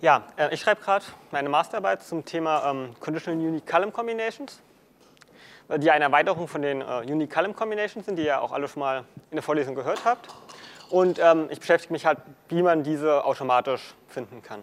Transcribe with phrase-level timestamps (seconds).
[0.00, 4.60] Ja, äh, ich schreibe gerade meine Masterarbeit zum Thema ähm, Conditional Unique Column Combinations,
[5.76, 8.78] die eine Erweiterung von den äh, Unique Column Combinations sind, die ihr auch alle schon
[8.78, 8.98] mal
[9.30, 10.28] in der Vorlesung gehört habt.
[10.90, 14.62] Und ähm, ich beschäftige mich halt, wie man diese automatisch finden kann.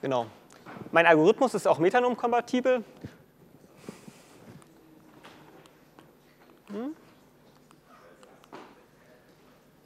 [0.00, 0.24] Genau.
[0.92, 2.82] Mein Algorithmus ist auch metanom-kompatibel.
[6.68, 6.96] Hm?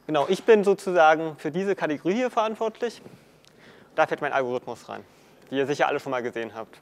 [0.06, 3.02] Genau, ich bin sozusagen für diese Kategorie hier verantwortlich.
[3.95, 5.04] Da fällt mein Algorithmus rein,
[5.50, 6.80] die ihr sicher alle schon mal gesehen habt.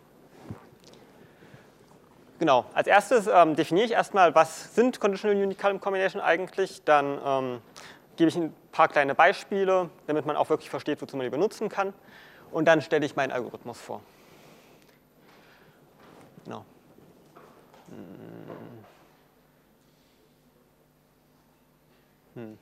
[2.38, 6.83] Genau, als erstes ähm, definiere ich erstmal, was sind Conditional Unique Column Combination eigentlich.
[6.85, 7.61] Dann ähm,
[8.16, 11.69] gebe ich ein paar kleine Beispiele, damit man auch wirklich versteht, wozu man die benutzen
[11.69, 11.93] kann.
[12.51, 14.02] Und dann stelle ich meinen Algorithmus vor.
[16.45, 16.65] Genau.
[22.35, 22.43] Hm.
[22.43, 22.59] hm.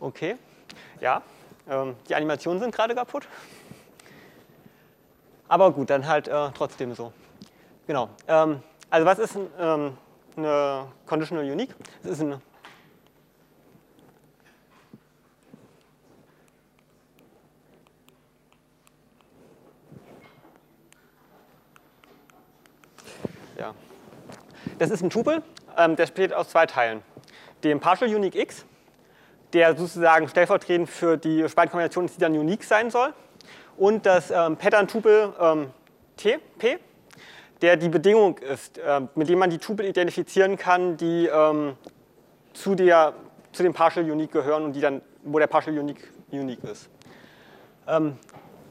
[0.00, 0.36] Okay,
[1.00, 1.22] ja,
[1.68, 3.28] ähm, die Animationen sind gerade kaputt.
[5.48, 7.12] Aber gut, dann halt äh, trotzdem so.
[7.86, 8.08] Genau.
[8.28, 9.96] Ähm, also was ist ähm,
[10.36, 11.74] eine Conditional Unique?
[12.02, 12.40] Es ist ein
[23.58, 23.74] Ja.
[24.78, 25.42] Das ist ein Tupel,
[25.76, 27.02] ähm, der besteht aus zwei Teilen.
[27.62, 28.64] Dem Partial Unique X,
[29.54, 33.14] der sozusagen stellvertretend für die Spaltenkombination ist, die dann unique sein soll.
[33.76, 35.70] Und das ähm, Pattern-Tupel ähm,
[36.16, 36.78] T, P,
[37.62, 41.76] der die Bedingung ist, äh, mit dem man die Tupel identifizieren kann, die ähm,
[42.52, 43.14] zu, der,
[43.52, 46.88] zu dem Partial Unique gehören und die dann, wo der Partial Unique unique ist.
[47.86, 48.16] Ähm,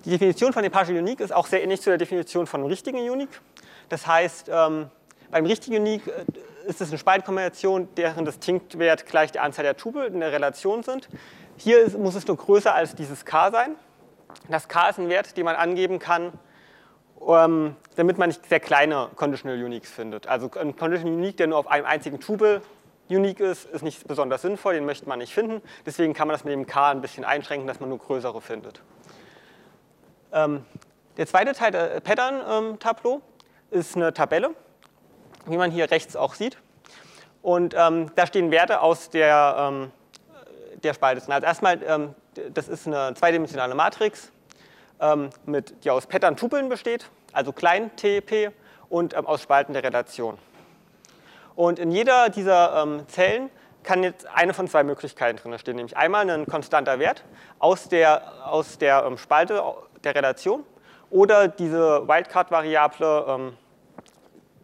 [0.06, 2.70] die Definition von dem Partial Unique ist auch sehr ähnlich zu der Definition von einem
[2.70, 3.42] richtigen Unique.
[3.90, 4.90] Das heißt, ähm,
[5.32, 6.26] beim richtigen Unique äh,
[6.66, 11.10] ist es eine Spaltenkombination, deren Distinctwert gleich der Anzahl der Tupel in der Relation sind.
[11.58, 13.76] Hier ist, muss es nur größer als dieses k sein.
[14.50, 16.34] Das k ist ein Wert, den man angeben kann,
[17.16, 20.28] um, damit man nicht sehr kleine Conditional Uniques findet.
[20.28, 22.62] Also ein Conditional Unique, der nur auf einem einzigen Tupel
[23.10, 25.62] unique ist, ist nicht besonders sinnvoll, den möchte man nicht finden.
[25.86, 28.82] Deswegen kann man das mit dem k ein bisschen einschränken, dass man nur größere findet.
[30.32, 30.66] Ähm,
[31.18, 33.22] der zweite Teil der Pattern-Tableau
[33.70, 34.52] ist eine Tabelle,
[35.46, 36.58] wie man hier rechts auch sieht.
[37.44, 39.92] Und ähm, da stehen Werte aus der, ähm,
[40.82, 41.22] der Spalte.
[41.32, 42.16] Also erstmal, ähm,
[42.54, 44.32] das ist eine zweidimensionale Matrix,
[45.02, 48.52] ähm, mit, die aus Pattern-Tupeln besteht, also klein TP
[48.90, 50.38] und ähm, aus Spalten der Relation.
[51.56, 53.50] Und in jeder dieser ähm, Zellen
[53.84, 57.26] kann jetzt eine von zwei Möglichkeiten drin stehen, nämlich einmal ein konstanter Wert
[57.60, 59.62] aus der, aus der Spalte
[60.06, 60.64] der Relation
[61.10, 63.52] oder diese Wildcard-Variable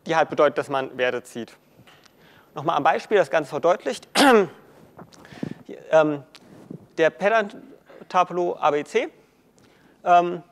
[0.06, 1.56] die halt bedeutet, dass man Werte zieht.
[2.56, 4.08] Nochmal am Beispiel, das Ganze verdeutlicht.
[5.92, 6.24] ähm,
[6.98, 9.10] der Pattern-Tableau ABC
[10.04, 10.44] ähm,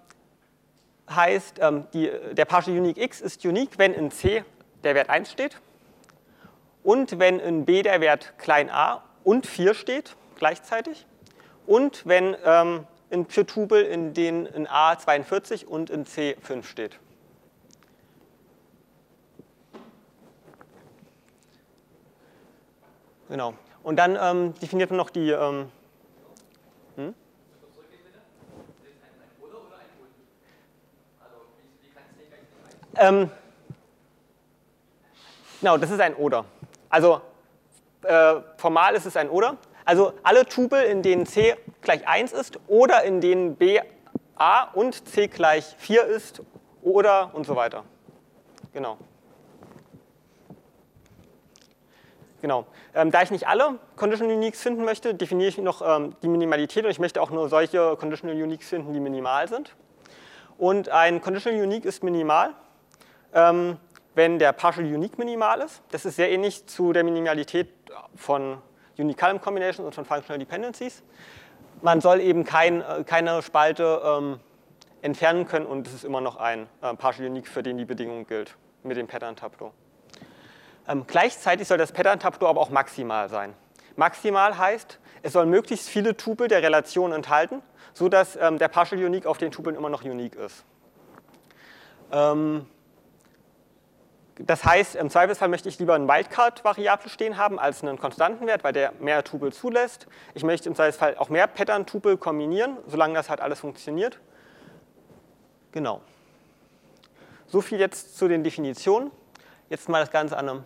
[1.10, 4.44] heißt, ähm, der Partial Unique X ist unique, wenn in C
[4.84, 5.60] der Wert 1 steht
[6.84, 11.06] und wenn in B der Wert klein a und 4 steht gleichzeitig
[11.66, 12.36] und wenn
[13.10, 17.00] in für Tupel in denen in A 42 und in C 5 steht.
[23.30, 23.54] Genau.
[23.84, 25.32] Und dann ähm, definiert man noch die.
[25.32, 25.70] Ähm,
[26.96, 27.16] hm?
[32.96, 33.32] Ähm,
[35.60, 36.46] genau, das ist ein Oder.
[36.90, 37.22] Also
[38.04, 39.58] äh, formal ist es ein Oder.
[39.86, 43.80] Also alle Tupel, in denen c gleich 1 ist oder in denen b
[44.36, 46.42] a und c gleich 4 ist
[46.82, 47.84] oder und so weiter.
[48.74, 48.98] Genau.
[52.48, 52.66] Genau.
[52.96, 56.86] Ähm, da ich nicht alle Conditional Uniques finden möchte, definiere ich noch ähm, die Minimalität
[56.86, 59.76] und ich möchte auch nur solche Conditional Uniques finden, die minimal sind.
[60.58, 62.52] Und ein Conditional Unique ist minimal,
[63.34, 63.76] ähm,
[64.16, 65.82] wenn der Partial Unique minimal ist.
[65.92, 67.68] Das ist sehr ähnlich zu der Minimalität
[68.16, 68.60] von
[68.98, 71.04] Unique Column Combinations und von Functional Dependencies.
[71.82, 74.40] Man soll eben kein, äh, keine Spalte ähm,
[75.02, 78.26] entfernen können und es ist immer noch ein äh, Partial Unique, für den die Bedingung
[78.26, 79.74] gilt mit dem Pattern Tableau.
[80.88, 83.54] Ähm, gleichzeitig soll das Pattern-Tableau aber auch maximal sein.
[83.96, 87.62] Maximal heißt, es soll möglichst viele Tupel der Relation enthalten,
[87.94, 90.64] sodass ähm, der Partial Unique auf den Tupeln immer noch unique ist.
[92.12, 92.68] Ähm,
[94.40, 98.64] das heißt, im Zweifelsfall möchte ich lieber eine Wildcard-Variable stehen haben als einen konstanten Wert,
[98.64, 100.08] weil der mehr Tupel zulässt.
[100.36, 104.20] Ich möchte im Zweifelsfall auch mehr Pattern-Tupel kombinieren, solange das halt alles funktioniert.
[105.72, 106.02] Genau.
[107.48, 109.10] So viel jetzt zu den Definitionen.
[109.70, 110.64] Jetzt mal das Ganze an einem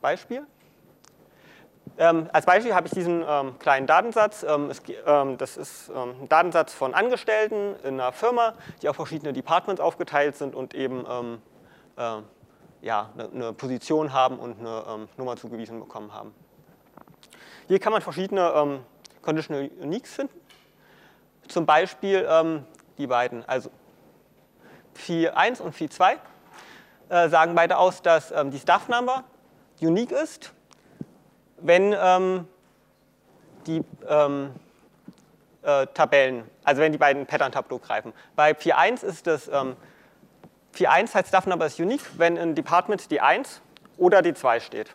[0.00, 0.46] Beispiel.
[1.98, 4.44] Ähm, als Beispiel habe ich diesen ähm, kleinen Datensatz.
[4.44, 8.94] Ähm, es, ähm, das ist ähm, ein Datensatz von Angestellten in einer Firma, die auf
[8.94, 11.04] verschiedene Departments aufgeteilt sind und eben
[11.96, 12.02] äh,
[12.82, 16.32] ja, eine, eine, Position haben und eine Nummer zugewiesen bekommen haben.
[17.66, 18.80] Hier kann man verschiedene
[19.20, 20.40] Conditional Uniques finden.
[21.48, 22.26] Zum Beispiel
[22.96, 23.70] die beiden, also
[24.94, 26.16] Phi 1 und Phi 2,
[27.08, 29.24] äh, sagen beide aus, dass die Staff Number
[29.80, 30.52] unique ist
[31.60, 32.46] wenn ähm,
[33.66, 34.52] die ähm,
[35.62, 38.12] äh, Tabellen, also wenn die beiden Pattern-Tableau greifen.
[38.36, 39.76] Bei 4.1 ist das, ähm,
[40.76, 43.60] 4.1 heißt Stuff Number ist unique, wenn in Department die 1
[43.96, 44.94] oder die 2 steht.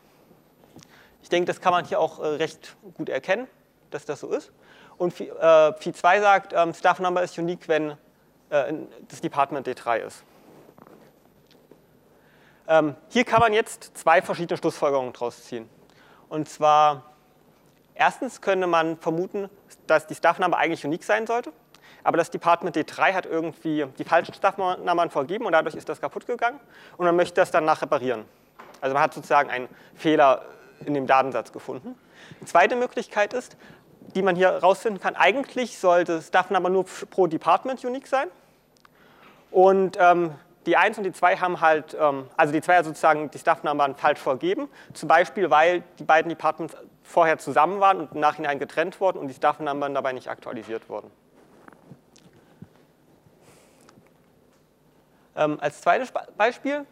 [1.21, 3.47] Ich denke, das kann man hier auch äh, recht gut erkennen,
[3.91, 4.51] dass das so ist.
[4.97, 7.91] Und äh, Phi 2 sagt, ähm, Staff Number ist unique, wenn
[8.49, 8.73] äh,
[9.07, 10.23] das Department D3 ist.
[12.67, 15.69] Ähm, hier kann man jetzt zwei verschiedene Schlussfolgerungen draus ziehen.
[16.29, 17.03] Und zwar,
[17.93, 19.49] erstens könnte man vermuten,
[19.87, 21.51] dass die Staff-Number eigentlich unique sein sollte,
[22.03, 26.25] aber das Department D3 hat irgendwie die falschen Staff-Nummern vergeben und dadurch ist das kaputt
[26.25, 26.59] gegangen
[26.97, 28.25] und man möchte das danach reparieren.
[28.81, 30.45] Also man hat sozusagen einen Fehler
[30.85, 31.95] in dem Datensatz gefunden.
[32.41, 33.57] Die zweite Möglichkeit ist,
[34.15, 38.27] die man hier herausfinden kann, eigentlich sollte Staff-Number nur pro Department unique sein
[39.51, 40.31] und ähm,
[40.65, 43.95] die 1 und die 2 haben halt, ähm, also die 2 hat sozusagen die Staff-Nummern
[43.95, 48.99] falsch vergeben, zum Beispiel, weil die beiden Departments vorher zusammen waren und im Nachhinein getrennt
[48.99, 51.11] wurden und die Staff-Nummern dabei nicht aktualisiert wurden.
[55.35, 56.85] Ähm, als zweites Beispiel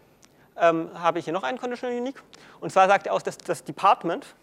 [0.58, 2.22] ähm, habe ich hier noch einen Conditional Unique.
[2.60, 4.36] Und zwar sagt er aus, dass das Department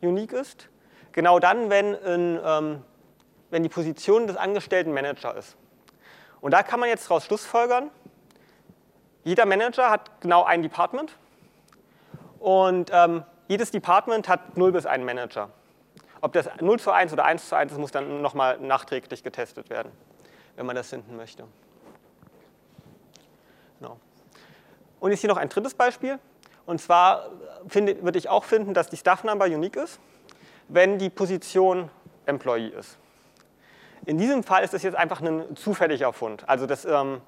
[0.00, 0.68] unique ist,
[1.12, 2.82] genau dann, wenn, in, ähm,
[3.50, 5.56] wenn die Position des angestellten Manager ist.
[6.40, 7.90] Und da kann man jetzt daraus schlussfolgern,
[9.24, 11.16] jeder Manager hat genau ein Department
[12.38, 15.50] und ähm, jedes Department hat 0 bis 1 Manager.
[16.20, 19.70] Ob das 0 zu 1 oder 1 zu 1 ist, muss dann nochmal nachträglich getestet
[19.70, 19.92] werden,
[20.56, 21.44] wenn man das finden möchte.
[23.80, 23.98] Genau.
[25.00, 26.18] Und jetzt hier noch ein drittes Beispiel.
[26.66, 27.28] Und zwar
[27.66, 30.00] finde, würde ich auch finden, dass die Staff Number unique ist,
[30.68, 31.90] wenn die Position
[32.26, 32.96] Employee ist.
[34.06, 36.48] In diesem Fall ist das jetzt einfach ein zufälliger Fund.
[36.48, 37.20] Also das ähm,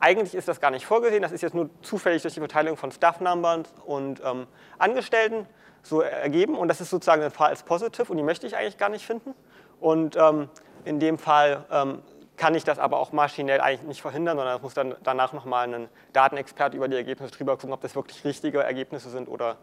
[0.00, 2.90] eigentlich ist das gar nicht vorgesehen, das ist jetzt nur zufällig durch die Verteilung von
[2.92, 4.46] Staff-Numbern und ähm,
[4.78, 5.46] Angestellten
[5.82, 8.78] so ergeben und das ist sozusagen ein Fall als Positive und die möchte ich eigentlich
[8.78, 9.34] gar nicht finden.
[9.80, 10.48] Und ähm,
[10.84, 12.02] in dem Fall ähm,
[12.36, 15.72] kann ich das aber auch maschinell eigentlich nicht verhindern, sondern es muss dann danach nochmal
[15.72, 19.56] ein Datenexperte über die Ergebnisse drüber gucken, ob das wirklich richtige Ergebnisse sind oder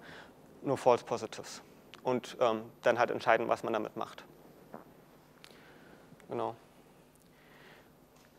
[0.62, 1.62] nur False Positives.
[2.04, 4.24] Und ähm, dann halt entscheiden, was man damit macht.
[6.30, 6.56] Genau.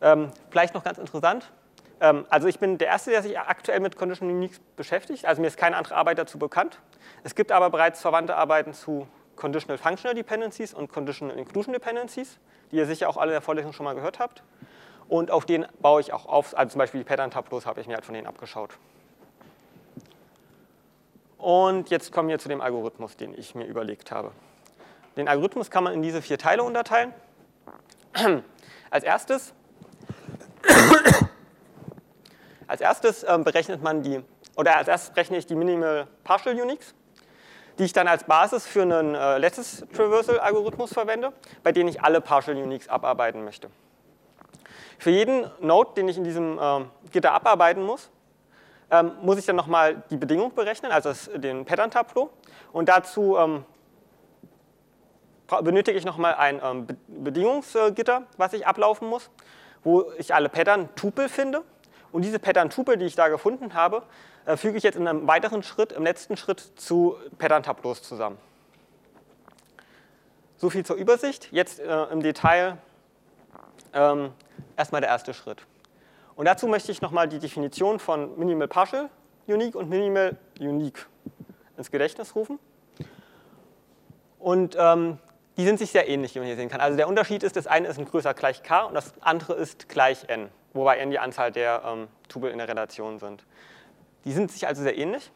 [0.01, 1.51] Ähm, vielleicht noch ganz interessant,
[2.03, 5.25] also ich bin der Erste, der sich aktuell mit Conditional Uniques beschäftigt.
[5.25, 6.79] Also mir ist keine andere Arbeit dazu bekannt.
[7.23, 9.07] Es gibt aber bereits verwandte Arbeiten zu
[9.37, 12.39] Conditional Functional Dependencies und Conditional Inclusion Dependencies,
[12.71, 14.43] die ihr sicher auch alle in der Vorlesung schon mal gehört habt.
[15.07, 17.93] Und auf denen baue ich auch auf, also zum Beispiel die Pattern-Tableaus habe ich mir
[17.93, 18.71] halt von denen abgeschaut.
[21.37, 24.31] Und jetzt kommen wir zu dem Algorithmus, den ich mir überlegt habe.
[25.15, 27.13] Den Algorithmus kann man in diese vier Teile unterteilen.
[28.89, 29.53] Als erstes
[32.73, 34.23] als erstes ähm, berechnet man die,
[34.55, 36.95] oder als erstes berechne ich die Minimal Partial Uniques,
[37.77, 42.19] die ich dann als Basis für einen äh, letztes Traversal-Algorithmus verwende, bei dem ich alle
[42.19, 43.69] Partial Uniques abarbeiten möchte.
[44.97, 48.09] Für jeden Node, den ich in diesem äh, Gitter abarbeiten muss,
[48.89, 52.31] ähm, muss ich dann nochmal die Bedingung berechnen, also den Pattern-Tableau.
[52.71, 53.65] Und dazu ähm,
[55.61, 59.29] benötige ich nochmal ein ähm, Bedingungsgitter, was ich ablaufen muss,
[59.83, 61.61] wo ich alle Pattern-Tupel finde
[62.13, 64.03] und diese Pattern-Tupel, die ich da gefunden habe,
[64.45, 68.37] äh, füge ich jetzt in einem weiteren Schritt, im letzten Schritt zu Pattern-Tableaus zusammen.
[70.57, 71.49] So viel zur Übersicht.
[71.51, 72.77] Jetzt äh, im Detail
[73.93, 74.31] ähm,
[74.77, 75.65] erstmal der erste Schritt.
[76.35, 79.09] Und dazu möchte ich nochmal die Definition von Minimal Partial
[79.47, 81.07] Unique und Minimal Unique
[81.77, 82.59] ins Gedächtnis rufen.
[84.39, 85.17] Und ähm,
[85.57, 86.79] die sind sich sehr ähnlich, wie man hier sehen kann.
[86.79, 89.89] Also der Unterschied ist, das eine ist ein größer gleich k und das andere ist
[89.89, 93.45] gleich n wobei n die Anzahl der ähm, Tupel in der Relation sind.
[94.25, 95.31] Die sind sich also sehr ähnlich.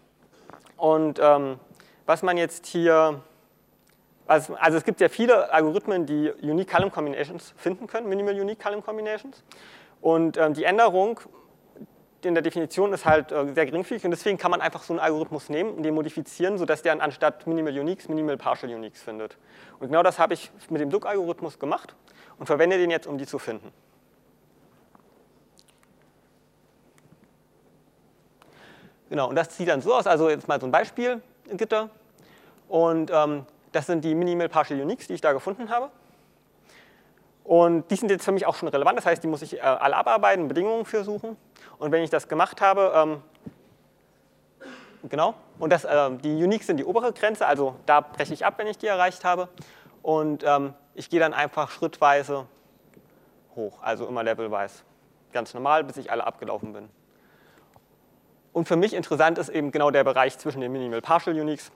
[0.77, 1.60] Und ähm,
[2.06, 3.22] was man jetzt hier,
[4.27, 8.60] also, also, es gibt ja viele Algorithmen, die Unique Column Combinations finden können, Minimal Unique
[8.60, 9.44] Column Combinations.
[10.01, 11.20] Und ähm, die Änderung
[12.24, 15.00] in der Definition ist halt äh, sehr geringfügig und deswegen kann man einfach so einen
[15.00, 19.38] Algorithmus nehmen und den modifizieren, sodass der anstatt Minimal Uniques Minimal Partial Uniques findet.
[19.79, 21.96] Und genau das habe ich mit dem Duck-Algorithmus gemacht
[22.38, 23.72] und verwende den jetzt, um die zu finden.
[29.10, 31.90] Genau, und das sieht dann so aus, also jetzt mal so ein Beispielgitter.
[32.68, 35.90] Und ähm, Das sind die Minimal Partial Uniques, die ich da gefunden habe.
[37.44, 39.62] Und die sind jetzt für mich auch schon relevant, das heißt, die muss ich äh,
[39.62, 41.38] alle abarbeiten, Bedingungen für suchen.
[41.78, 43.22] Und wenn ich das gemacht habe, ähm,
[45.10, 48.56] genau, und das, äh, die Uniques sind die obere Grenze, also da breche ich ab,
[48.58, 49.48] wenn ich die erreicht habe.
[50.02, 52.48] Und ähm, ich gehe dann einfach schrittweise
[53.56, 54.84] hoch, also immer levelweise.
[55.32, 56.90] Ganz normal, bis ich alle abgelaufen bin.
[58.58, 61.72] Und für mich interessant ist eben genau der Bereich zwischen den Minimal Partial Uniques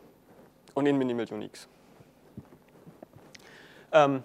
[0.74, 1.68] und den Minimal Uniques.
[3.92, 4.24] Ähm,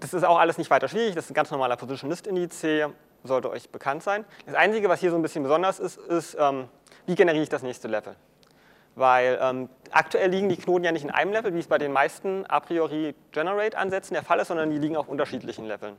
[0.00, 2.64] das ist auch alles nicht weiter schwierig, das ist ein ganz normaler Position List Indiz,
[3.24, 4.24] sollte euch bekannt sein.
[4.46, 6.66] Das Einzige, was hier so ein bisschen besonders ist, ist, ähm,
[7.04, 8.16] wie generiere ich das nächste Level?
[8.94, 11.92] Weil ähm, aktuell liegen die Knoten ja nicht in einem Level, wie es bei den
[11.92, 15.94] meisten a priori Generate-Ansätzen der Fall ist, sondern die liegen auf unterschiedlichen Leveln.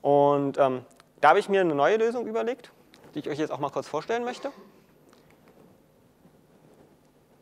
[0.00, 0.86] Und ähm,
[1.20, 2.72] da habe ich mir eine neue Lösung überlegt,
[3.14, 4.50] die ich euch jetzt auch mal kurz vorstellen möchte.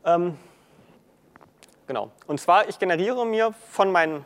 [0.05, 0.39] Ähm,
[1.87, 2.11] genau.
[2.27, 4.25] Und zwar, ich generiere mir von meinen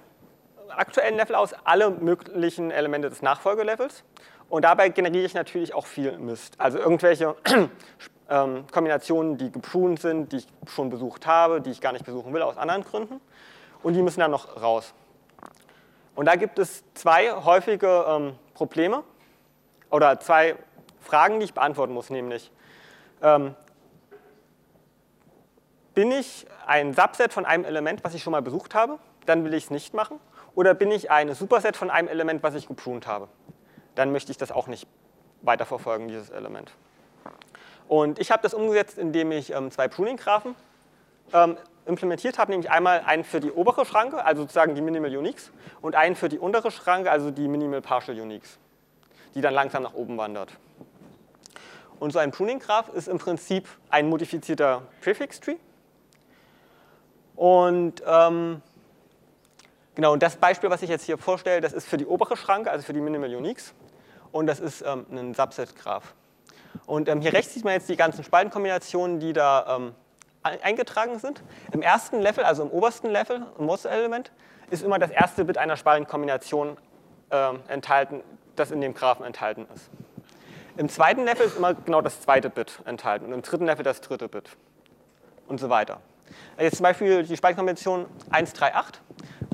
[0.68, 4.04] aktuellen Level aus alle möglichen Elemente des Nachfolgelevels.
[4.48, 6.60] Und dabei generiere ich natürlich auch viel Mist.
[6.60, 7.34] Also irgendwelche
[8.28, 12.32] ähm, Kombinationen, die gepruned sind, die ich schon besucht habe, die ich gar nicht besuchen
[12.34, 13.20] will aus anderen Gründen.
[13.82, 14.94] Und die müssen dann noch raus.
[16.14, 19.02] Und da gibt es zwei häufige ähm, Probleme
[19.90, 20.56] oder zwei
[21.02, 22.50] Fragen, die ich beantworten muss, nämlich
[23.22, 23.54] ähm,
[25.94, 29.54] bin ich ein Subset von einem Element, was ich schon mal besucht habe, dann will
[29.54, 30.18] ich es nicht machen.
[30.54, 33.28] Oder bin ich ein Superset von einem Element, was ich gepruned habe?
[33.94, 34.86] Dann möchte ich das auch nicht
[35.42, 36.72] weiterverfolgen, dieses Element.
[37.88, 40.54] Und ich habe das umgesetzt, indem ich ähm, zwei Pruning-Graphen
[41.32, 41.56] ähm,
[41.86, 45.94] implementiert habe, nämlich einmal einen für die obere Schranke, also sozusagen die Minimal Uniques, und
[45.94, 48.58] einen für die untere Schranke, also die Minimal Partial Uniques,
[49.34, 50.52] die dann langsam nach oben wandert.
[52.02, 55.54] Und so ein Pruning-Graph ist im Prinzip ein modifizierter Prefix-Tree.
[57.36, 58.60] Und ähm,
[59.94, 62.72] Genau, und das Beispiel, was ich jetzt hier vorstelle, das ist für die obere Schranke,
[62.72, 63.72] also für die Minimal Uniques.
[64.32, 66.14] Und das ist ähm, ein Subset-Graph.
[66.86, 69.94] Und ähm, hier rechts sieht man jetzt die ganzen Spaltenkombinationen, die da ähm,
[70.42, 71.44] eingetragen sind.
[71.70, 74.32] Im ersten Level, also im obersten Level, im Muster-Element,
[74.70, 76.78] ist immer das erste Bit einer Spaltenkombination
[77.30, 78.22] äh, enthalten,
[78.56, 79.88] das in dem Graphen enthalten ist.
[80.76, 84.00] Im zweiten Level ist immer genau das zweite Bit enthalten und im dritten Level das
[84.00, 84.56] dritte Bit
[85.46, 86.00] und so weiter.
[86.58, 89.02] Jetzt zum Beispiel die Spaltenkombination 138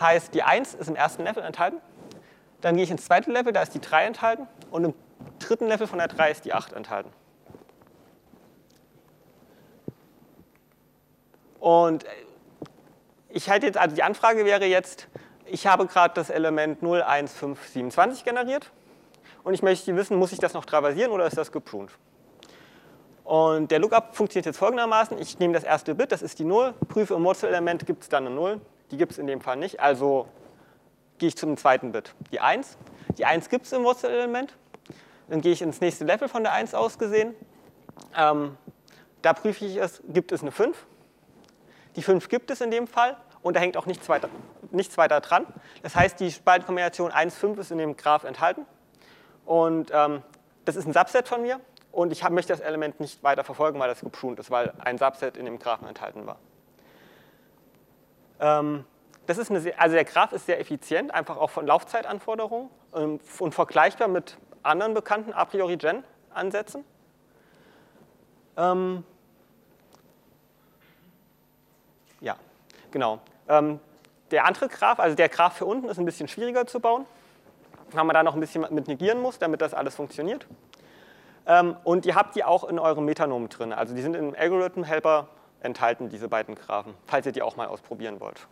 [0.01, 1.81] heißt, die 1 ist im ersten Level enthalten.
[2.61, 4.47] Dann gehe ich ins zweite Level, da ist die 3 enthalten.
[4.71, 4.95] Und im
[5.41, 7.11] dritten Level von der 3 ist die 8 enthalten.
[11.59, 12.05] Und
[13.29, 15.09] ich halte jetzt, also die Anfrage wäre jetzt,
[15.47, 18.71] ich habe gerade das Element 01527 generiert
[19.45, 21.93] und ich möchte wissen, muss ich das noch traversieren oder ist das gepruned?
[23.25, 25.19] Und der Lookup funktioniert jetzt folgendermaßen.
[25.19, 28.27] Ich nehme das erste Bit, das ist die 0, prüfe im Wurzel-Element, gibt es dann
[28.27, 28.61] eine 0.
[28.91, 30.27] Die gibt es in dem Fall nicht, also
[31.19, 32.15] gehe ich zum zweiten Bit.
[32.33, 32.79] Die 1.
[33.19, 34.57] Die 1 gibt es im Wurzelelement.
[35.29, 37.35] Dann gehe ich ins nächste Level von der 1 aus gesehen.
[38.17, 38.57] Ähm,
[39.21, 40.87] da prüfe ich es, gibt es eine 5.
[41.97, 44.29] Die 5 gibt es in dem Fall und da hängt auch nichts weiter,
[44.71, 45.47] nichts weiter dran.
[45.83, 48.65] Das heißt, die Spaltenkombination 1, 5 ist in dem Graph enthalten.
[49.49, 50.23] Und ähm,
[50.67, 51.59] das ist ein Subset von mir.
[51.91, 54.99] Und ich hab, möchte das Element nicht weiter verfolgen, weil das gepruned ist, weil ein
[54.99, 56.37] Subset in dem Graphen enthalten war.
[58.41, 58.85] Ähm,
[59.27, 63.21] das ist eine sehr, also der Graph ist sehr effizient, einfach auch von Laufzeitanforderungen ähm,
[63.39, 66.85] und vergleichbar mit anderen bekannten a priori Gen-Ansätzen.
[68.59, 69.03] Ähm,
[72.21, 72.37] ja,
[72.91, 73.19] genau.
[73.49, 73.81] Ähm,
[74.31, 77.07] der andere Graph, also der Graph für unten, ist ein bisschen schwieriger zu bauen,
[77.93, 80.47] weil man da noch ein bisschen mit negieren muss, damit das alles funktioniert.
[81.47, 83.73] Ähm, und ihr habt die auch in eurem Metanom drin.
[83.73, 85.29] Also die sind im Algorithm Helper
[85.61, 88.47] enthalten, diese beiden Graphen, falls ihr die auch mal ausprobieren wollt.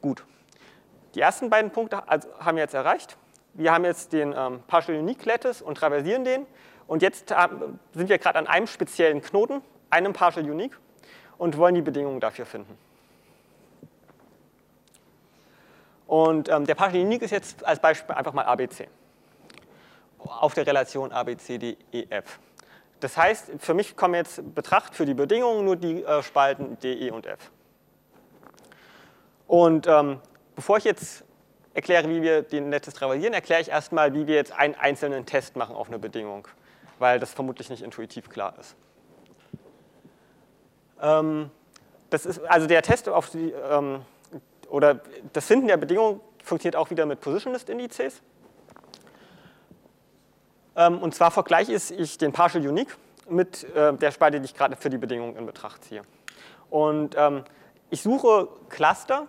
[0.00, 0.24] Gut.
[1.14, 3.16] Die ersten beiden Punkte also haben wir jetzt erreicht.
[3.52, 6.46] Wir haben jetzt den ähm, Partial Unique Lattice und traversieren den.
[6.86, 10.76] Und jetzt sind wir gerade an einem speziellen Knoten, einem Partial Unique,
[11.38, 12.76] und wollen die Bedingungen dafür finden.
[16.10, 18.88] Und ähm, der Unique ist jetzt als Beispiel einfach mal ABC
[20.18, 22.40] auf der Relation ABCDEF.
[22.98, 26.94] Das heißt, für mich kommen jetzt Betracht für die Bedingungen nur die äh, Spalten D,
[26.94, 27.52] E und F.
[29.46, 30.18] Und ähm,
[30.56, 31.22] bevor ich jetzt
[31.74, 35.54] erkläre, wie wir den Netzes traversieren, erkläre ich erstmal, wie wir jetzt einen einzelnen Test
[35.54, 36.48] machen auf eine Bedingung,
[36.98, 38.74] weil das vermutlich nicht intuitiv klar ist.
[41.00, 41.52] Ähm,
[42.10, 44.02] das ist also der Test auf die, ähm,
[44.70, 45.00] oder
[45.32, 48.22] das Finden der Bedingungen funktioniert auch wieder mit Positionlist-Indizes.
[50.76, 52.96] Ähm, und zwar vergleiche ich den Partial Unique
[53.28, 56.02] mit äh, der Spalte, die ich gerade für die Bedingungen in Betracht ziehe.
[56.70, 57.44] Und ähm,
[57.90, 59.26] ich suche Cluster,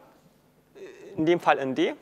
[1.17, 1.95] in dem Fall in D,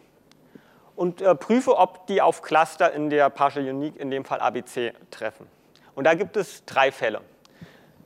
[0.96, 4.94] und äh, prüfe, ob die auf Cluster in der Partial Unique, in dem Fall ABC,
[5.12, 5.48] treffen.
[5.96, 7.22] Und da gibt es drei Fälle.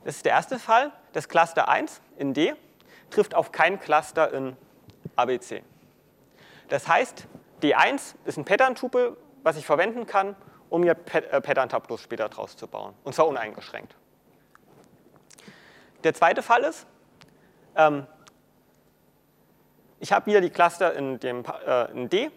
[0.04, 2.54] Das ist der erste Fall, das Cluster 1 in D
[3.10, 4.56] trifft auf kein Cluster in
[5.16, 5.62] ABC.
[6.68, 7.26] Das heißt,
[7.62, 10.36] D1 ist ein Pattern-Tupel, was ich verwenden kann,
[10.70, 12.94] um mir äh, Pattern-Tableaus später draus zu bauen.
[13.04, 13.94] Und zwar uneingeschränkt.
[16.02, 16.86] Der zweite Fall ist,
[17.76, 18.06] ähm,
[20.00, 22.30] ich habe wieder die Cluster in, dem, äh, in D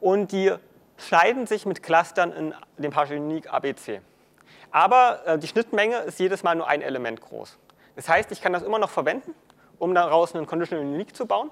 [0.00, 0.52] und die
[0.96, 4.00] schneiden sich mit Clustern in dem Partial Unique ABC.
[4.70, 7.56] Aber äh, die Schnittmenge ist jedes Mal nur ein Element groß.
[7.96, 9.34] Das heißt, ich kann das immer noch verwenden,
[9.78, 11.50] um daraus einen Conditional Unique zu bauen.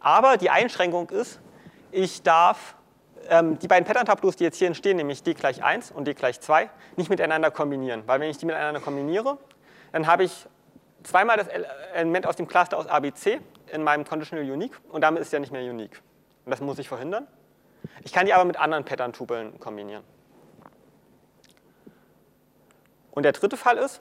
[0.00, 1.40] Aber die Einschränkung ist,
[1.90, 2.76] ich darf
[3.28, 6.40] ähm, die beiden Pattern-Tableaus, die jetzt hier entstehen, nämlich d gleich 1 und d gleich
[6.40, 8.02] 2, nicht miteinander kombinieren.
[8.06, 9.38] Weil wenn ich die miteinander kombiniere,
[9.92, 10.46] dann habe ich
[11.02, 11.48] zweimal das
[11.94, 13.40] Element aus dem Cluster aus ABC
[13.72, 16.02] in meinem Conditional Unique und damit ist ja nicht mehr unique.
[16.44, 17.26] Und das muss ich verhindern.
[18.02, 20.04] Ich kann die aber mit anderen Pattern-Tupeln kombinieren.
[23.12, 24.00] Und der dritte Fall ist,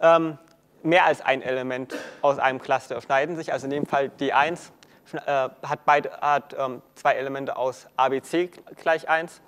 [0.00, 0.38] ähm,
[0.82, 3.52] mehr als ein Element aus einem Cluster schneiden sich.
[3.52, 4.70] Also in dem Fall D1
[5.12, 9.40] äh, hat, beide, hat ähm, zwei Elemente aus ABC gleich 1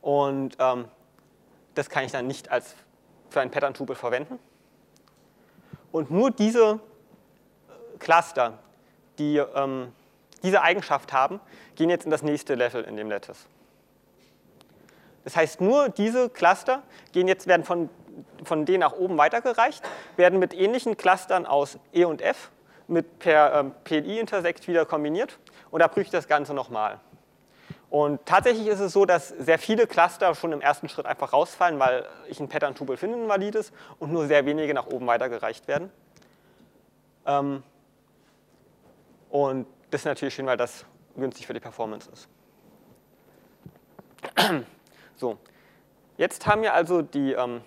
[0.00, 0.86] und ähm,
[1.74, 2.74] das kann ich dann nicht als
[3.30, 4.38] für ein Pattern-Tupel verwenden.
[5.92, 8.58] Und nur diese äh, Cluster,
[9.18, 9.92] die ähm,
[10.42, 11.40] diese Eigenschaft haben,
[11.74, 13.46] gehen jetzt in das nächste Level in dem Lattice.
[15.24, 17.88] Das heißt, nur diese Cluster gehen jetzt, werden von,
[18.44, 19.82] von D nach oben weitergereicht,
[20.16, 22.50] werden mit ähnlichen Clustern aus E und F
[22.86, 25.38] mit per ähm, PLI-Intersekt wieder kombiniert
[25.70, 27.00] und da prüfe ich das Ganze nochmal.
[27.90, 31.78] Und tatsächlich ist es so, dass sehr viele Cluster schon im ersten Schritt einfach rausfallen,
[31.78, 35.90] weil ich ein Pattern-Tupel finde, ein valides, und nur sehr wenige nach oben weitergereicht werden.
[37.24, 37.62] Ähm,
[39.30, 40.84] und das ist natürlich schön, weil das
[41.16, 42.28] günstig für die Performance ist.
[45.16, 45.38] So,
[46.16, 47.60] jetzt haben wir also die, ähm,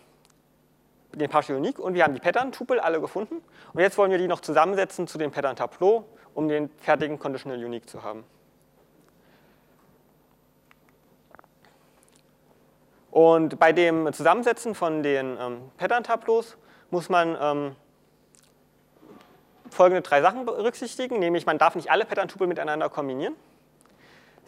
[1.13, 3.41] den Partial Unique und wir haben die Pattern-Tupel alle gefunden.
[3.74, 7.89] Und jetzt wollen wir die noch zusammensetzen zu dem Pattern-Tableau, um den fertigen Conditional Unique
[7.89, 8.24] zu haben.
[13.12, 16.56] Und bei dem Zusammensetzen von den ähm, Pattern-Tableaus
[16.91, 17.76] muss man ähm,
[19.72, 23.36] folgende drei Sachen berücksichtigen, nämlich man darf nicht alle Pattern-Tupel miteinander kombinieren.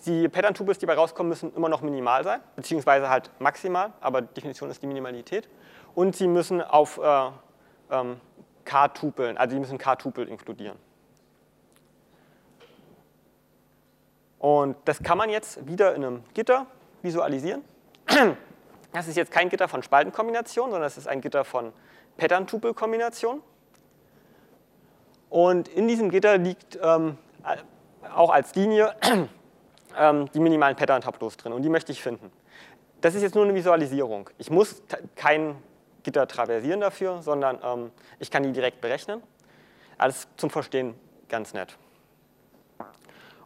[0.05, 4.69] Die Pattern-Tupels, die dabei rauskommen, müssen immer noch minimal sein, beziehungsweise halt maximal, aber Definition
[4.69, 5.49] ist die Minimalität.
[5.99, 7.29] Und sie müssen auf äh,
[7.91, 8.21] ähm,
[8.63, 10.77] K-Tupeln, also sie müssen K-Tupel inkludieren.
[14.37, 16.67] Und das kann man jetzt wieder in einem Gitter
[17.01, 17.63] visualisieren.
[18.93, 21.73] Das ist jetzt kein Gitter von Spaltenkombination, sondern das ist ein Gitter von
[22.15, 23.41] Pattern-Tupel-Kombination.
[25.29, 27.17] Und in diesem Gitter liegt ähm,
[28.15, 28.95] auch als Linie
[29.97, 32.31] ähm, die minimalen Pattern-Tableaus drin und die möchte ich finden.
[33.01, 34.29] Das ist jetzt nur eine Visualisierung.
[34.37, 34.81] Ich muss
[35.15, 35.55] kein
[36.03, 39.21] Gitter traversieren dafür, sondern ähm, ich kann die direkt berechnen.
[39.97, 40.95] Alles zum Verstehen
[41.27, 41.77] ganz nett.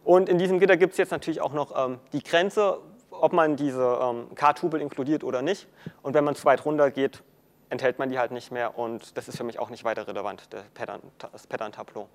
[0.04, 2.78] Und in diesem Gitter gibt es jetzt natürlich auch noch ähm, die Grenze,
[3.10, 5.66] ob man diese ähm, K-Tupel inkludiert oder nicht.
[6.02, 7.22] Und wenn man zu weit runter geht,
[7.70, 10.48] enthält man die halt nicht mehr und das ist für mich auch nicht weiter relevant,
[10.74, 12.08] Pattern, das Pattern-Tableau.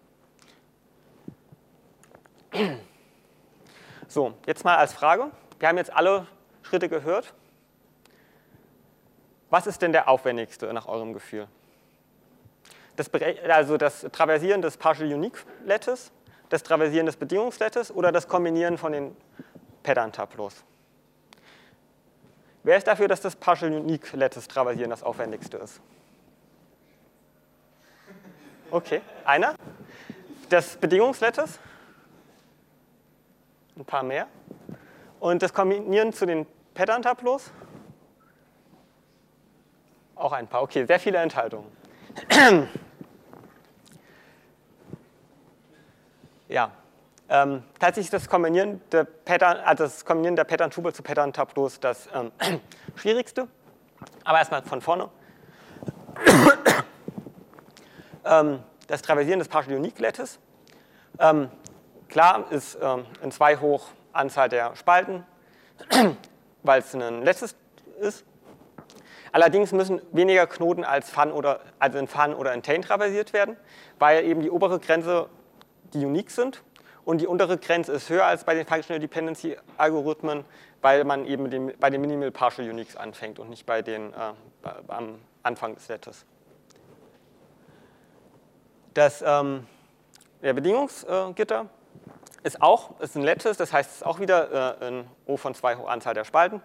[4.07, 5.29] So, jetzt mal als Frage.
[5.59, 6.25] Wir haben jetzt alle
[6.63, 7.33] Schritte gehört.
[9.49, 11.47] Was ist denn der aufwendigste nach eurem Gefühl?
[12.95, 13.09] Das,
[13.49, 16.11] also das Traversieren des Partial Unique Lattice,
[16.49, 19.15] das Traversieren des Bedingungslattice oder das Kombinieren von den
[19.83, 20.63] Pattern-Tableaus?
[22.63, 25.79] Wer ist dafür, dass das Partial Unique Lattice Traversieren das aufwendigste ist?
[28.69, 29.55] Okay, einer.
[30.49, 31.59] Das Bedingungslattice?
[33.79, 34.27] ein paar mehr.
[35.19, 37.51] Und das Kombinieren zu den Pattern-Tableaus,
[40.19, 40.61] auch ein paar.
[40.61, 41.71] Okay, sehr viele Enthaltungen.
[46.47, 46.71] ja,
[47.29, 52.31] ähm, tatsächlich das Kombinieren der Pattern, also das Kombinieren der Pattern-Tupel zu Pattern-Tableaus das ähm,
[52.95, 53.47] schwierigste.
[54.23, 55.09] Aber erstmal von vorne.
[58.25, 60.39] ähm, das Traversieren des Partial Unique Lattice.
[61.19, 61.49] Ähm,
[62.09, 65.23] Klar ist ähm, in 2 hoch Anzahl der Spalten,
[66.63, 67.55] weil es ein letztes
[67.99, 68.25] ist.
[69.31, 73.57] Allerdings müssen weniger Knoten als Fun oder, also in Fun oder in Taint traversiert werden,
[73.99, 75.29] weil eben die obere Grenze
[75.93, 76.63] die unique sind
[77.05, 80.45] Und die untere Grenze ist höher als bei den Functional Dependency Algorithmen,
[80.81, 84.33] weil man eben den, bei den Minimal Partial Uniques anfängt und nicht bei den, äh,
[84.87, 86.25] am Anfang des Netzes.
[88.93, 89.65] Das ähm,
[90.41, 91.65] der Bedingungsgitter
[92.43, 95.53] ist auch ist ein Lattice, das heißt, es ist auch wieder äh, ein O von
[95.53, 96.61] 2 hoch Anzahl der Spalten.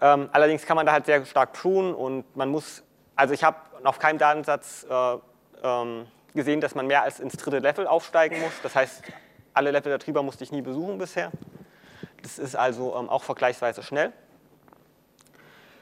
[0.00, 2.82] Ähm, allerdings kann man da halt sehr stark prunen und man muss,
[3.14, 5.16] also ich habe auf keinem Datensatz äh,
[5.62, 8.52] ähm, gesehen, dass man mehr als ins dritte Level aufsteigen muss.
[8.62, 9.02] Das heißt,
[9.54, 11.30] alle Level der Trieber musste ich nie besuchen bisher.
[12.22, 14.12] Das ist also ähm, auch vergleichsweise schnell.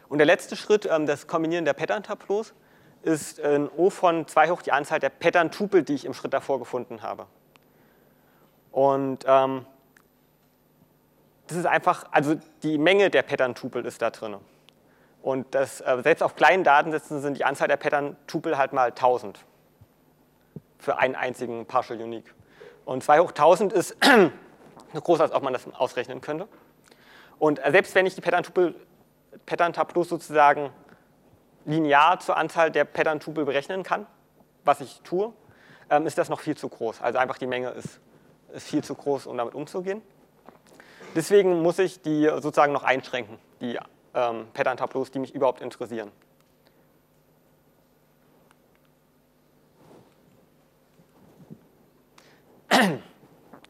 [0.09, 2.55] Und der letzte Schritt, ähm, das Kombinieren der Pattern-Tableaus,
[3.03, 6.59] ist ein O von 2 hoch die Anzahl der Pattern-Tupel, die ich im Schritt davor
[6.59, 7.27] gefunden habe.
[8.71, 9.67] Und ähm,
[11.47, 14.37] das ist einfach, also die Menge der Pattern-Tupel ist da drin.
[15.23, 19.39] Und das, äh, selbst auf kleinen Datensätzen sind die Anzahl der Pattern-Tupel halt mal 1000
[20.79, 22.35] für einen einzigen Partial Unique.
[22.85, 23.97] Und 2 hoch 1000 ist
[24.93, 26.47] so groß, als ob man das ausrechnen könnte.
[27.39, 28.75] Und äh, selbst wenn ich die Pattern-Tableaus
[29.47, 30.71] Pattern sozusagen
[31.65, 34.07] linear zur Anzahl der Pattern-Tupel berechnen kann,
[34.65, 35.33] was ich tue,
[35.91, 37.01] ähm, ist das noch viel zu groß.
[37.03, 38.01] Also einfach die Menge ist,
[38.53, 40.03] ist viel zu groß, um damit umzugehen.
[41.15, 43.79] Deswegen muss ich die sozusagen noch einschränken, die
[44.15, 46.11] ähm, Pattern-Tableaus, die mich überhaupt interessieren.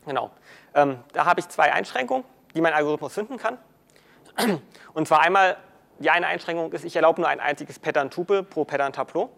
[0.07, 0.31] genau.
[0.75, 3.59] Ähm, da habe ich zwei Einschränkungen, die mein Algorithmus finden kann.
[4.95, 5.57] Und zwar einmal,
[5.99, 9.31] die eine Einschränkung ist, ich erlaube nur ein einziges Pattern-Tupel pro Pattern-Tableau.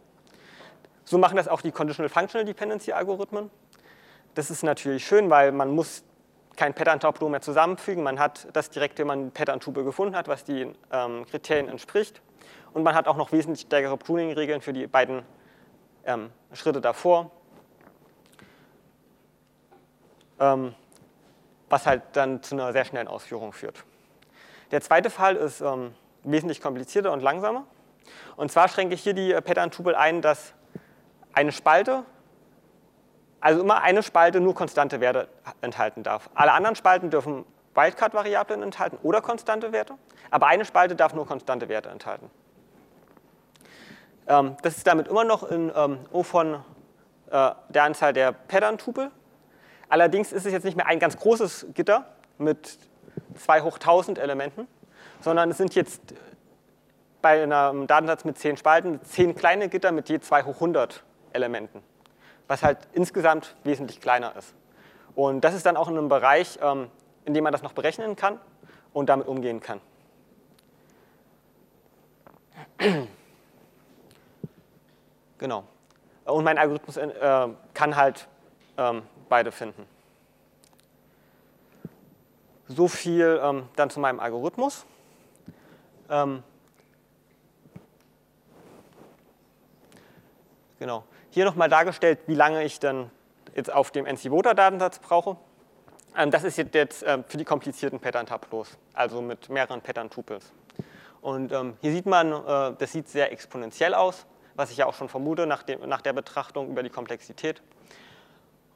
[1.04, 3.50] So machen das auch die Conditional Functional Dependency Algorithmen.
[4.34, 6.04] Das ist natürlich schön, weil man muss
[6.56, 8.02] kein Pattern-Tableau mehr zusammenfügen.
[8.02, 12.20] Man hat das direkt, wenn man ein Pattern-Tupel gefunden hat, was die ähm, Kriterien entspricht.
[12.72, 15.22] Und man hat auch noch wesentlich stärkere Pruning-Regeln für die beiden
[16.04, 17.30] ähm, Schritte davor.
[20.38, 20.74] Ähm,
[21.68, 23.84] was halt dann zu einer sehr schnellen Ausführung führt.
[24.70, 27.66] Der zweite Fall ist ähm, wesentlich komplizierter und langsamer.
[28.36, 30.54] Und zwar schränke ich hier die äh, Pattern-Tupel ein, dass
[31.32, 32.04] eine Spalte,
[33.46, 35.28] also immer eine Spalte nur konstante Werte
[35.60, 36.28] enthalten darf.
[36.34, 37.44] Alle anderen Spalten dürfen
[37.76, 39.94] Wildcard-Variablen enthalten oder konstante Werte,
[40.32, 42.28] aber eine Spalte darf nur konstante Werte enthalten.
[44.26, 46.54] Ähm, das ist damit immer noch in ähm, O von
[47.30, 49.12] äh, der Anzahl der Pattern-Tupel.
[49.88, 52.04] Allerdings ist es jetzt nicht mehr ein ganz großes Gitter
[52.38, 52.80] mit
[53.36, 54.66] 2 hoch 1000 Elementen,
[55.20, 56.02] sondern es sind jetzt
[57.22, 61.84] bei einem Datensatz mit 10 Spalten 10 kleine Gitter mit je 2 hoch 100 Elementen,
[62.48, 64.54] was halt insgesamt wesentlich kleiner ist.
[65.14, 66.90] Und das ist dann auch in einem Bereich, ähm,
[67.24, 68.38] in dem man das noch berechnen kann
[68.92, 69.80] und damit umgehen kann.
[75.38, 75.64] Genau.
[76.24, 78.26] Und mein Algorithmus äh, kann halt
[78.78, 79.86] ähm, beide finden.
[82.68, 84.86] So viel ähm, dann zu meinem Algorithmus.
[90.78, 91.04] Genau.
[91.36, 93.10] Hier nochmal dargestellt, wie lange ich dann
[93.54, 95.36] jetzt auf dem NC-Voter-Datensatz brauche.
[96.16, 100.50] Ähm, das ist jetzt äh, für die komplizierten Pattern-Tableaus, also mit mehreren Pattern-Tupels.
[101.20, 104.94] Und ähm, hier sieht man, äh, das sieht sehr exponentiell aus, was ich ja auch
[104.94, 107.60] schon vermute nach, dem, nach der Betrachtung über die Komplexität.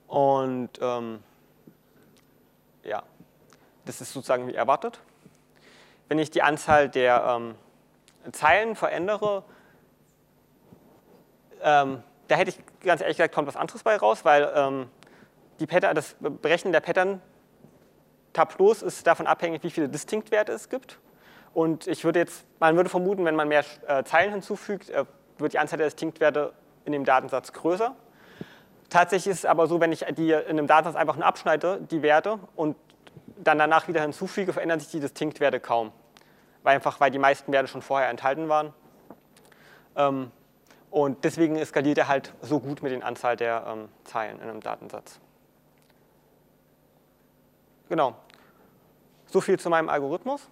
[0.06, 1.22] Und ähm,
[2.82, 3.04] ja,
[3.86, 5.00] das ist sozusagen wie erwartet.
[6.08, 7.54] Wenn ich die Anzahl der ähm,
[8.32, 9.44] Zeilen verändere,
[11.62, 14.88] ähm, da hätte ich ganz ehrlich gesagt, kommt was anderes bei raus, weil ähm,
[15.58, 21.00] die Pattern, das Berechnen der Pattern-Tableaus ist davon abhängig, wie viele Distinktwerte es gibt.
[21.54, 25.04] Und ich würde jetzt, man würde vermuten, wenn man mehr äh, Zeilen hinzufügt, äh,
[25.38, 26.52] wird die Anzahl der Distinktwerte
[26.84, 27.96] in dem Datensatz größer.
[28.90, 32.02] Tatsächlich ist es aber so, wenn ich die in einem Datensatz einfach nur abschneide, die
[32.02, 32.76] Werte, und
[33.38, 35.90] dann danach wieder hinzufüge, verändern sich die Distinktwerte kaum.
[36.62, 38.72] Weil einfach, weil die meisten Werte schon vorher enthalten waren.
[39.96, 40.30] Ähm,
[40.90, 44.61] und deswegen skaliert er halt so gut mit der Anzahl der ähm, Zeilen in einem
[44.61, 45.20] Datensatz.
[47.88, 48.14] Genau.
[49.26, 50.48] So viel zu meinem Algorithmus.